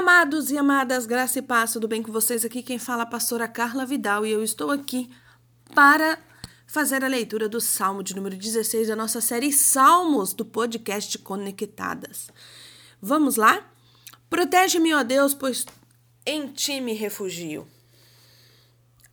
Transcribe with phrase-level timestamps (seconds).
[0.00, 2.42] Amados e amadas, graça e paz, tudo bem com vocês?
[2.42, 5.10] Aqui quem fala é a pastora Carla Vidal e eu estou aqui
[5.74, 6.18] para
[6.66, 12.30] fazer a leitura do Salmo de número 16 da nossa série Salmos do podcast Conectadas.
[12.98, 13.62] Vamos lá?
[14.30, 15.66] Protege-me, ó Deus, pois
[16.24, 17.68] em ti me refugio.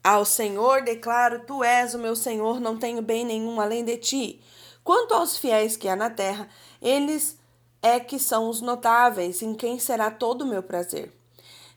[0.01, 4.41] Ao Senhor declaro: Tu és o meu Senhor, não tenho bem nenhum além de ti.
[4.85, 6.47] Quanto aos fiéis que há na terra,
[6.81, 7.37] eles
[7.81, 11.11] é que são os notáveis, em quem será todo o meu prazer.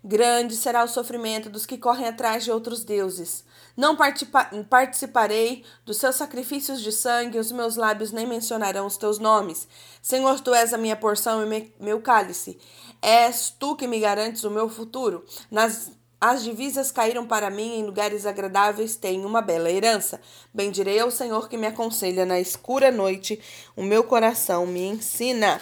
[0.02, 3.44] Grande será o sofrimento dos que correm atrás de outros deuses.
[3.76, 3.96] Não
[4.68, 9.68] participarei dos seus sacrifícios de sangue, os meus lábios nem mencionarão os teus nomes.
[10.00, 12.58] Senhor, tu és a minha porção e meu cálice.
[13.02, 15.24] És tu que me garantes o meu futuro.
[15.50, 20.20] Nas as divisas caíram para mim em lugares agradáveis, tenho uma bela herança.
[20.52, 23.40] Bendirei ao Senhor que me aconselha na escura noite,
[23.74, 25.58] o meu coração me ensina.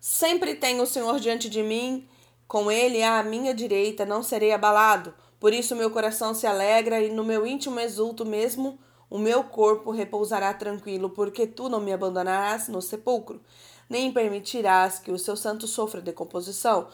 [0.00, 2.08] Sempre tenho o Senhor diante de mim,
[2.48, 5.14] com ele à minha direita, não serei abalado.
[5.38, 8.78] Por isso meu coração se alegra e no meu íntimo exulto mesmo.
[9.10, 13.42] O meu corpo repousará tranquilo, porque tu não me abandonarás no sepulcro,
[13.90, 16.88] nem permitirás que o seu santo sofra decomposição.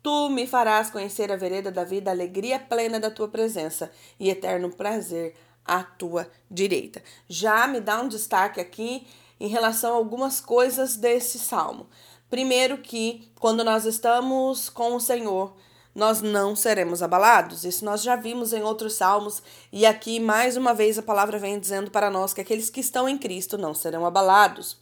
[0.00, 3.90] Tu me farás conhecer a vereda da vida, a alegria plena da tua presença
[4.20, 7.02] e eterno prazer à tua direita.
[7.28, 9.06] Já me dá um destaque aqui
[9.42, 11.88] em relação a algumas coisas desse salmo.
[12.32, 15.54] Primeiro, que quando nós estamos com o Senhor,
[15.94, 17.62] nós não seremos abalados.
[17.62, 21.60] Isso nós já vimos em outros salmos, e aqui mais uma vez a palavra vem
[21.60, 24.78] dizendo para nós que aqueles que estão em Cristo não serão abalados.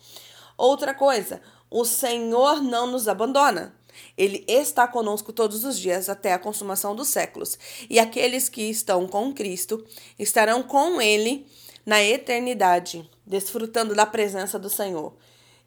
[0.56, 3.74] Outra coisa, o Senhor não nos abandona.
[4.16, 7.58] Ele está conosco todos os dias até a consumação dos séculos.
[7.90, 9.84] E aqueles que estão com Cristo
[10.16, 11.48] estarão com Ele
[11.84, 15.14] na eternidade, desfrutando da presença do Senhor.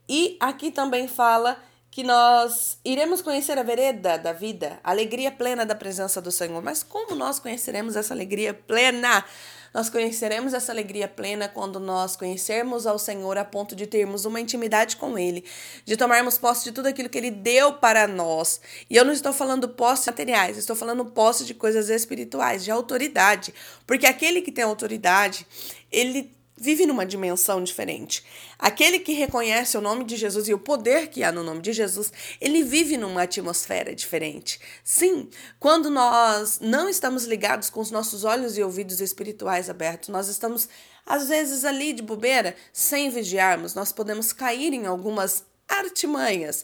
[0.08, 1.58] E aqui também fala
[1.94, 6.59] que nós iremos conhecer a vereda da vida, a alegria plena da presença do Senhor.
[6.59, 9.23] Mas como nós conheceremos essa alegria plena?
[9.72, 14.41] Nós conheceremos essa alegria plena quando nós conhecermos ao Senhor a ponto de termos uma
[14.41, 15.45] intimidade com Ele,
[15.85, 18.59] de tomarmos posse de tudo aquilo que Ele deu para nós.
[18.89, 23.53] E eu não estou falando posse materiais, estou falando posse de coisas espirituais, de autoridade.
[23.85, 25.45] Porque aquele que tem autoridade,
[25.91, 28.24] ele vive numa dimensão diferente.
[28.58, 31.74] Aquele que reconhece o nome de Jesus e o poder que há no nome de
[31.74, 34.59] Jesus, ele vive numa atmosfera diferente.
[34.84, 40.28] Sim, quando nós não estamos ligados com os nossos olhos e ouvidos espirituais abertos, nós
[40.28, 40.69] estamos
[41.06, 46.63] às vezes ali de bobeira, sem vigiarmos, nós podemos cair em algumas artimanhas,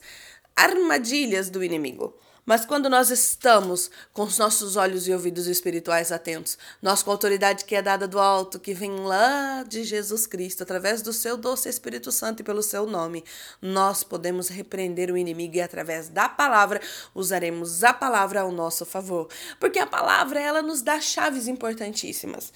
[0.56, 2.18] armadilhas do inimigo.
[2.50, 7.14] Mas quando nós estamos com os nossos olhos e ouvidos espirituais atentos, nós com a
[7.14, 11.38] autoridade que é dada do alto, que vem lá de Jesus Cristo, através do seu
[11.38, 13.24] doce Espírito Santo e pelo seu nome,
[13.62, 16.82] nós podemos repreender o inimigo e através da palavra
[17.14, 19.30] usaremos a palavra ao nosso favor,
[19.60, 22.52] porque a palavra ela nos dá chaves importantíssimas.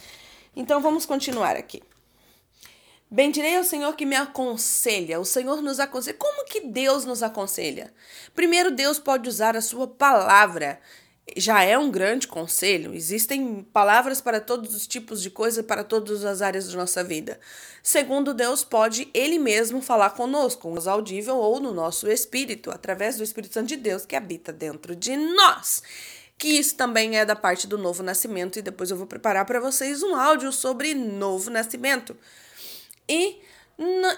[0.56, 1.84] Então vamos continuar aqui.
[3.14, 5.20] Bendirei ao Senhor que me aconselha.
[5.20, 6.18] O Senhor nos aconselha.
[6.18, 7.94] Como que Deus nos aconselha?
[8.34, 10.80] Primeiro, Deus pode usar a sua palavra.
[11.38, 12.92] Já é um grande conselho.
[12.92, 17.40] Existem palavras para todos os tipos de coisa, para todas as áreas da nossa vida.
[17.84, 23.24] Segundo, Deus pode Ele mesmo falar conosco, nos audível ou no nosso espírito, através do
[23.24, 25.84] Espírito Santo de Deus que habita dentro de nós
[26.36, 29.62] que isso também é da parte do novo nascimento, e depois eu vou preparar para
[29.62, 32.18] vocês um áudio sobre novo nascimento.
[33.08, 33.42] E,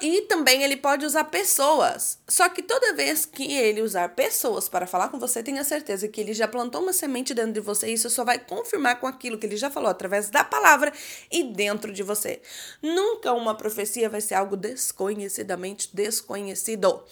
[0.02, 2.20] e também ele pode usar pessoas.
[2.28, 6.20] Só que toda vez que ele usar pessoas para falar com você, tenha certeza que
[6.20, 9.38] ele já plantou uma semente dentro de você e isso só vai confirmar com aquilo
[9.38, 10.92] que ele já falou através da palavra
[11.32, 12.42] e dentro de você.
[12.82, 17.04] Nunca uma profecia vai ser algo desconhecidamente desconhecido.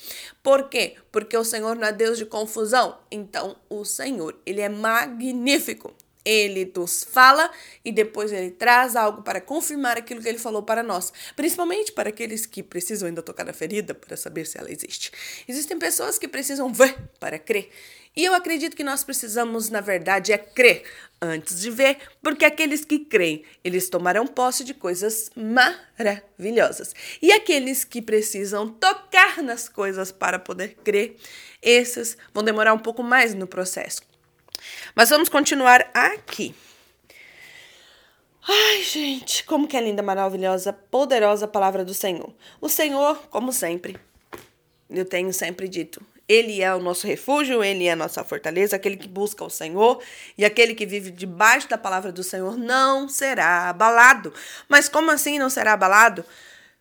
[0.41, 0.95] Por quê?
[1.11, 2.97] Porque o Senhor não é Deus de confusão.
[3.09, 5.93] Então, o Senhor, ele é magnífico.
[6.25, 7.51] Ele nos fala
[7.83, 12.09] e depois ele traz algo para confirmar aquilo que ele falou para nós, principalmente para
[12.09, 15.11] aqueles que precisam ainda tocar na ferida para saber se ela existe.
[15.47, 17.69] Existem pessoas que precisam ver para crer.
[18.15, 20.83] E eu acredito que nós precisamos, na verdade, é crer
[21.19, 26.93] antes de ver, porque aqueles que creem, eles tomarão posse de coisas maravilhosas.
[27.21, 31.15] E aqueles que precisam tocar nas coisas para poder crer,
[31.61, 34.12] esses vão demorar um pouco mais no processo.
[34.95, 36.55] Mas vamos continuar aqui.
[38.47, 42.33] Ai, gente, como que é linda, maravilhosa, poderosa a palavra do Senhor.
[42.59, 43.97] O Senhor, como sempre,
[44.89, 48.97] eu tenho sempre dito, ele é o nosso refúgio, ele é a nossa fortaleza, aquele
[48.97, 50.01] que busca o Senhor
[50.37, 54.33] e aquele que vive debaixo da palavra do Senhor não será abalado.
[54.67, 56.25] Mas como assim não será abalado?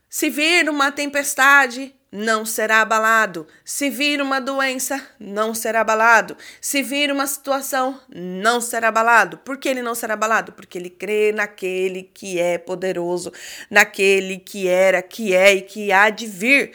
[0.08, 3.46] Se vir uma tempestade, não será abalado.
[3.64, 6.36] Se vir uma doença, não será abalado.
[6.60, 9.38] Se vir uma situação, não será abalado.
[9.38, 10.52] Por que ele não será abalado?
[10.52, 13.32] Porque ele crê naquele que é poderoso,
[13.70, 16.72] naquele que era, que é e que há de vir.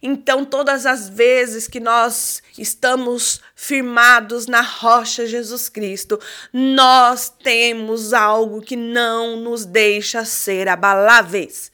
[0.00, 6.20] Então, todas as vezes que nós estamos firmados na rocha Jesus Cristo,
[6.52, 11.72] nós temos algo que não nos deixa ser abaláveis.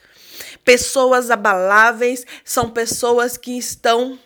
[0.65, 4.19] Pessoas abaláveis são pessoas que estão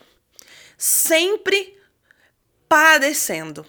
[0.77, 1.79] sempre
[2.69, 3.65] padecendo,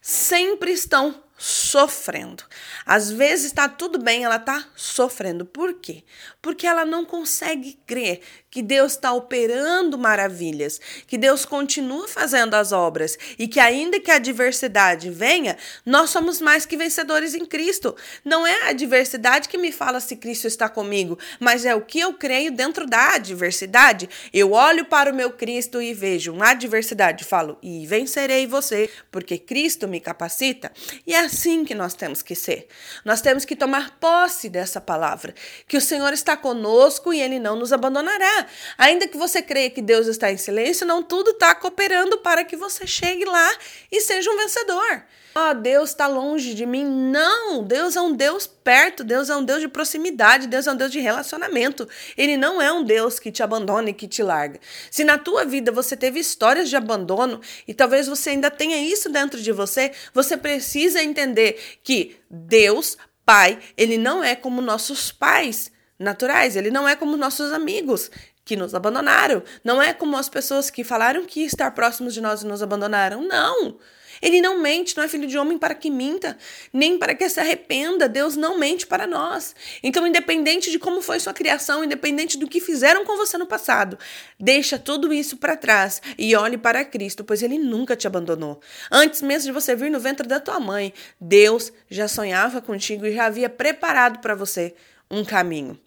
[0.00, 2.44] sempre estão sofrendo.
[2.84, 5.44] Às vezes está tudo bem, ela está sofrendo.
[5.44, 6.02] Por quê?
[6.40, 12.72] Porque ela não consegue crer que Deus está operando maravilhas, que Deus continua fazendo as
[12.72, 17.94] obras e que, ainda que a adversidade venha, nós somos mais que vencedores em Cristo.
[18.24, 22.00] Não é a adversidade que me fala se Cristo está comigo, mas é o que
[22.00, 24.08] eu creio dentro da adversidade.
[24.32, 29.36] Eu olho para o meu Cristo e vejo uma adversidade, falo, e vencerei você, porque
[29.36, 30.72] Cristo me capacita.
[31.06, 32.66] E é assim que nós temos que ser.
[33.04, 35.34] Nós temos que tomar posse dessa palavra,
[35.68, 38.46] que o Senhor está conosco e ele não nos abandonará.
[38.78, 42.56] Ainda que você creia que Deus está em silêncio, não tudo está cooperando para que
[42.56, 43.54] você chegue lá
[43.92, 45.04] e seja um vencedor.
[45.38, 46.82] Oh, Deus está longe de mim.
[46.86, 47.62] Não!
[47.62, 50.90] Deus é um Deus perto, Deus é um Deus de proximidade, Deus é um Deus
[50.90, 51.86] de relacionamento.
[52.16, 54.58] Ele não é um Deus que te abandona e que te larga.
[54.90, 57.38] Se na tua vida você teve histórias de abandono
[57.68, 63.58] e talvez você ainda tenha isso dentro de você, você precisa entender que Deus, Pai,
[63.76, 68.10] ele não é como nossos pais naturais, ele não é como nossos amigos
[68.42, 69.42] que nos abandonaram.
[69.62, 73.20] Não é como as pessoas que falaram que estar próximos de nós e nos abandonaram.
[73.20, 73.76] Não.
[74.20, 76.36] Ele não mente, não é filho de homem para que minta,
[76.72, 78.08] nem para que se arrependa.
[78.08, 79.54] Deus não mente para nós.
[79.82, 83.98] Então, independente de como foi sua criação, independente do que fizeram com você no passado,
[84.38, 88.60] deixa tudo isso para trás e olhe para Cristo, pois ele nunca te abandonou.
[88.90, 93.14] Antes mesmo de você vir no ventre da tua mãe, Deus já sonhava contigo e
[93.14, 94.74] já havia preparado para você
[95.10, 95.78] um caminho.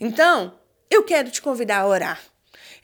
[0.00, 0.58] Então,
[0.90, 2.33] eu quero te convidar a orar.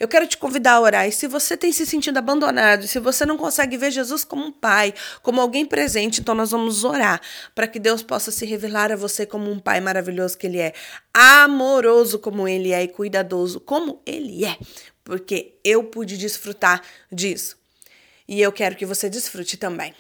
[0.01, 1.07] Eu quero te convidar a orar.
[1.07, 4.51] E se você tem se sentido abandonado, se você não consegue ver Jesus como um
[4.51, 7.21] pai, como alguém presente, então nós vamos orar
[7.55, 10.73] para que Deus possa se revelar a você como um pai maravilhoso que ele é,
[11.13, 14.57] amoroso como ele é e cuidadoso como ele é,
[15.05, 16.81] porque eu pude desfrutar
[17.13, 17.59] disso.
[18.27, 19.93] E eu quero que você desfrute também.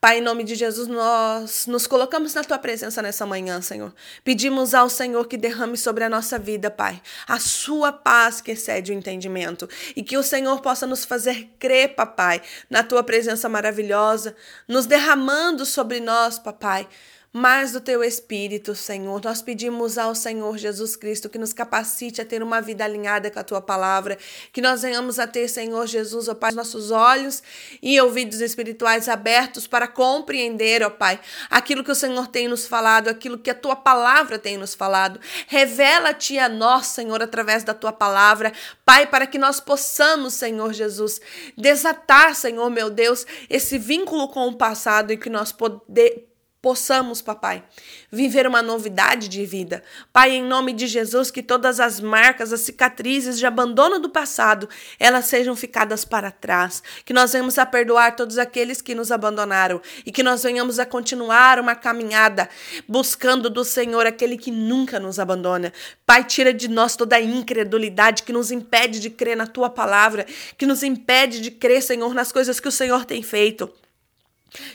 [0.00, 3.94] Pai, em nome de Jesus, nós nos colocamos na tua presença nessa manhã, Senhor.
[4.24, 8.92] Pedimos ao Senhor que derrame sobre a nossa vida, Pai, a sua paz que excede
[8.92, 12.40] o entendimento e que o Senhor possa nos fazer crer, Papai,
[12.70, 14.34] na tua presença maravilhosa,
[14.66, 16.88] nos derramando sobre nós, Papai
[17.32, 19.20] mais do teu Espírito, Senhor.
[19.22, 23.38] Nós pedimos ao Senhor Jesus Cristo que nos capacite a ter uma vida alinhada com
[23.38, 24.18] a tua palavra,
[24.52, 27.40] que nós venhamos a ter, Senhor Jesus, ó Pai, nossos olhos
[27.80, 33.06] e ouvidos espirituais abertos para compreender, ó Pai, aquilo que o Senhor tem nos falado,
[33.06, 35.20] aquilo que a tua palavra tem nos falado.
[35.46, 38.52] Revela-te a nós, Senhor, através da tua palavra,
[38.84, 41.20] Pai, para que nós possamos, Senhor Jesus,
[41.56, 46.29] desatar, Senhor meu Deus, esse vínculo com o passado e que nós poder
[46.62, 47.64] possamos, papai,
[48.10, 49.82] viver uma novidade de vida.
[50.12, 54.68] Pai, em nome de Jesus, que todas as marcas, as cicatrizes de abandono do passado,
[54.98, 59.80] elas sejam ficadas para trás, que nós venhamos a perdoar todos aqueles que nos abandonaram
[60.04, 62.48] e que nós venhamos a continuar uma caminhada
[62.86, 65.72] buscando do Senhor aquele que nunca nos abandona.
[66.04, 70.26] Pai, tira de nós toda a incredulidade que nos impede de crer na tua palavra,
[70.58, 73.72] que nos impede de crer, Senhor, nas coisas que o Senhor tem feito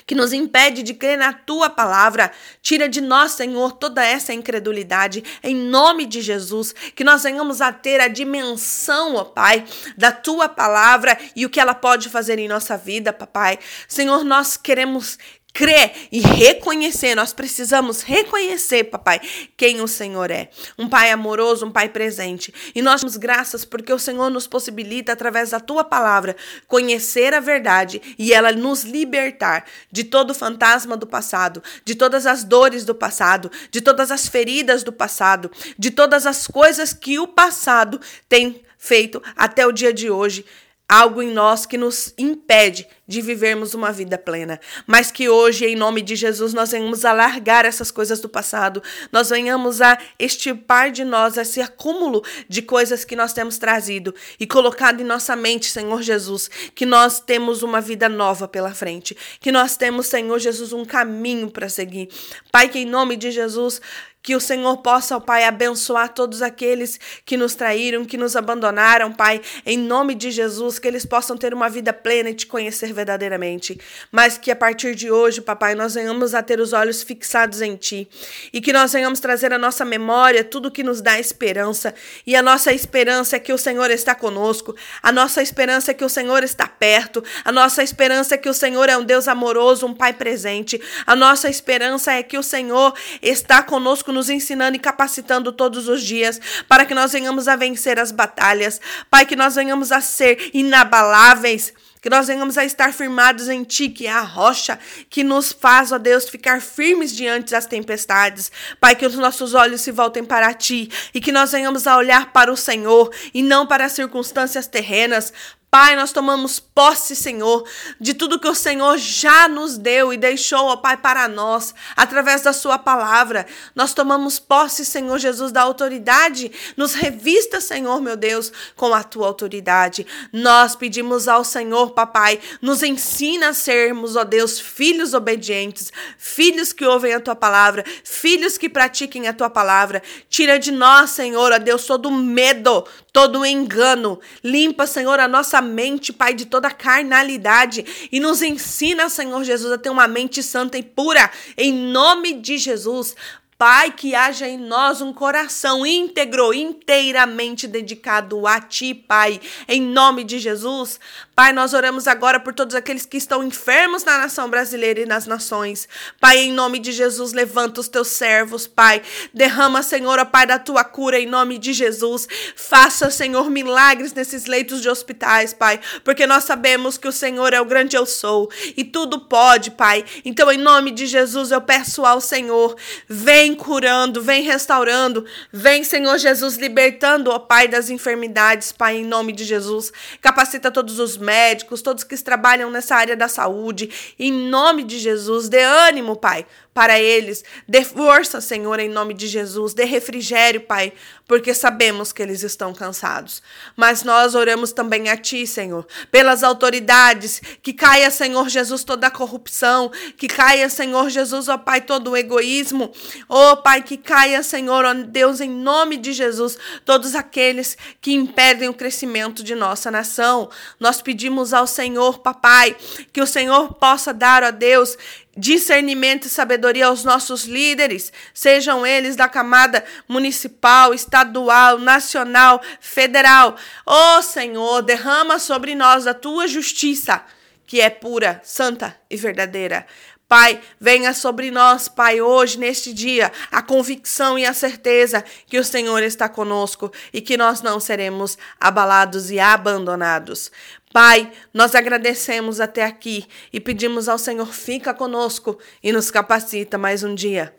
[0.06, 2.32] que nos impede de crer na tua palavra.
[2.62, 7.72] Tira de nós, Senhor, toda essa incredulidade, em nome de Jesus, que nós venhamos a
[7.72, 9.66] ter a dimensão, ó Pai,
[9.98, 13.60] da tua palavra e o que ela pode fazer em nossa vida, papai.
[13.88, 15.18] Senhor, nós queremos
[15.56, 17.16] crer e reconhecer.
[17.16, 19.22] Nós precisamos reconhecer, papai,
[19.56, 20.50] quem o Senhor é.
[20.78, 22.54] Um pai amoroso, um pai presente.
[22.76, 26.36] E nós damos graças porque o Senhor nos possibilita, através da tua palavra,
[26.68, 32.26] conhecer a verdade e ela nos libertar de todo o fantasma do passado, de todas
[32.26, 37.18] as dores do passado, de todas as feridas do passado, de todas as coisas que
[37.18, 40.46] o passado tem feito até o dia de hoje
[40.88, 45.76] algo em nós que nos impede de vivermos uma vida plena, mas que hoje, em
[45.76, 50.92] nome de Jesus, nós venhamos a largar essas coisas do passado, nós venhamos a extirpar
[50.92, 55.70] de nós esse acúmulo de coisas que nós temos trazido e colocado em nossa mente,
[55.70, 60.74] Senhor Jesus, que nós temos uma vida nova pela frente, que nós temos, Senhor Jesus,
[60.74, 62.10] um caminho para seguir.
[62.52, 63.82] Pai, que em nome de Jesus,
[64.26, 69.14] Que o Senhor possa, ó Pai, abençoar todos aqueles que nos traíram, que nos abandonaram,
[69.14, 72.92] Pai, em nome de Jesus, que eles possam ter uma vida plena e te conhecer
[72.92, 73.80] verdadeiramente.
[74.12, 77.76] Mas que a partir de hoje, papai, nós venhamos a ter os olhos fixados em
[77.76, 78.10] Ti
[78.52, 81.94] e que nós venhamos trazer à nossa memória tudo que nos dá esperança.
[82.26, 86.04] E a nossa esperança é que o Senhor está conosco, a nossa esperança é que
[86.04, 89.86] o Senhor está perto, a nossa esperança é que o Senhor é um Deus amoroso,
[89.86, 92.92] um Pai presente, a nossa esperança é que o Senhor
[93.22, 98.00] está conosco, nos ensinando e capacitando todos os dias para que nós venhamos a vencer
[98.00, 98.82] as batalhas,
[99.12, 101.74] Pai, que nós venhamos a ser inabaláveis
[102.06, 104.78] que nós venhamos a estar firmados em Ti, que é a rocha
[105.10, 108.52] que nos faz, ó Deus, ficar firmes diante das tempestades.
[108.80, 112.32] Pai, que os nossos olhos se voltem para Ti e que nós venhamos a olhar
[112.32, 115.34] para o Senhor e não para as circunstâncias terrenas.
[115.76, 117.68] Pai, nós tomamos posse, Senhor,
[118.00, 122.44] de tudo que o Senhor já nos deu e deixou, ó Pai, para nós, através
[122.44, 123.46] da Sua palavra.
[123.76, 126.50] Nós tomamos posse, Senhor Jesus, da autoridade.
[126.78, 130.08] Nos revista, Senhor, meu Deus, com a Tua autoridade.
[130.32, 136.86] Nós pedimos ao Senhor, Papai, nos ensina a sermos, ó Deus, filhos obedientes, filhos que
[136.86, 140.02] ouvem a Tua palavra, filhos que pratiquem a Tua palavra.
[140.30, 144.20] Tira de nós, Senhor, ó Deus, todo medo, todo engano.
[144.44, 149.78] Limpa, Senhor, a nossa mente, Pai, de toda carnalidade e nos ensina, Senhor Jesus, a
[149.78, 153.16] ter uma mente santa e pura, em nome de Jesus.
[153.58, 160.26] Pai, que haja em nós um coração íntegro, inteiramente dedicado a Ti, Pai, em nome
[160.26, 161.00] de Jesus.
[161.34, 165.26] Pai, nós oramos agora por todos aqueles que estão enfermos na nação brasileira e nas
[165.26, 165.88] nações.
[166.20, 169.02] Pai, em nome de Jesus, levanta os teus servos, Pai.
[169.34, 172.28] Derrama, Senhor, ó Pai, da tua cura em nome de Jesus.
[172.58, 177.62] Faça, Senhor, milagres nesses leitos de hospitais, Pai, porque nós sabemos que o Senhor é
[177.62, 180.04] o grande eu sou e tudo pode, Pai.
[180.26, 182.76] Então, em nome de Jesus, eu peço ao Senhor,
[183.08, 185.24] vem Vem curando, vem restaurando,
[185.54, 189.94] vem, Senhor Jesus, libertando, ó Pai, das enfermidades, Pai, em nome de Jesus.
[190.20, 195.48] Capacita todos os médicos, todos que trabalham nessa área da saúde, em nome de Jesus.
[195.48, 197.42] Dê ânimo, Pai, para eles.
[197.66, 199.74] Dê força, Senhor, em nome de Jesus.
[199.74, 200.92] Dê refrigério, Pai,
[201.26, 203.42] porque sabemos que eles estão cansados.
[203.78, 209.12] Mas nós oramos também a Ti, Senhor, pelas autoridades, que caia, Senhor Jesus, toda a
[209.12, 212.92] corrupção, que caia, Senhor Jesus, ó Pai, todo o egoísmo,
[213.30, 218.68] ó Pai, que caia, Senhor, ó Deus, em nome de Jesus, todos aqueles que impedem
[218.68, 220.50] o crescimento de nossa nação.
[220.78, 222.76] Nós pedimos ao Senhor, Papai,
[223.14, 224.98] que o Senhor possa dar, ó Deus,
[225.36, 233.58] discernimento e sabedoria aos nossos líderes, sejam eles da camada municipal, estadual, nacional, federal.
[233.86, 237.24] Ó oh, Senhor, derrama sobre nós a tua justiça,
[237.68, 239.86] que é pura, santa e verdadeira.
[240.28, 245.64] Pai, venha sobre nós, Pai, hoje, neste dia, a convicção e a certeza que o
[245.64, 250.52] Senhor está conosco e que nós não seremos abalados e abandonados.
[250.92, 257.04] Pai, nós agradecemos até aqui e pedimos ao Senhor, fica conosco e nos capacita mais
[257.04, 257.56] um dia.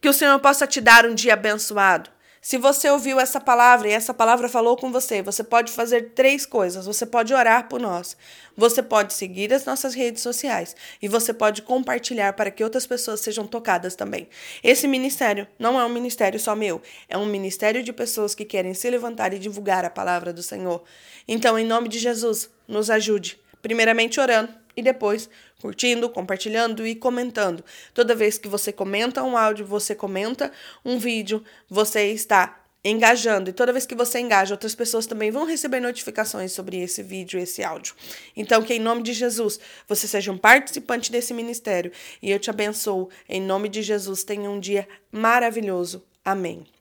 [0.00, 2.10] Que o Senhor possa te dar um dia abençoado.
[2.42, 6.46] Se você ouviu essa palavra e essa palavra falou com você, você pode fazer três
[6.46, 6.86] coisas.
[6.86, 8.16] Você pode orar por nós,
[8.56, 13.20] você pode seguir as nossas redes sociais e você pode compartilhar para que outras pessoas
[13.20, 14.26] sejam tocadas também.
[14.64, 16.80] Esse ministério não é um ministério só meu,
[17.10, 20.82] é um ministério de pessoas que querem se levantar e divulgar a palavra do Senhor.
[21.28, 25.28] Então, em nome de Jesus, nos ajude, primeiramente orando e depois
[25.60, 27.64] curtindo, compartilhando e comentando.
[27.92, 30.50] Toda vez que você comenta um áudio, você comenta
[30.84, 33.50] um vídeo, você está engajando.
[33.50, 37.38] E toda vez que você engaja, outras pessoas também vão receber notificações sobre esse vídeo,
[37.38, 37.94] esse áudio.
[38.36, 42.50] Então, que em nome de Jesus, você seja um participante desse ministério e eu te
[42.50, 43.10] abençoo.
[43.28, 46.02] Em nome de Jesus, tenha um dia maravilhoso.
[46.24, 46.79] Amém.